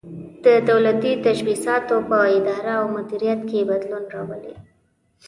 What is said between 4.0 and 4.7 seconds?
راولي.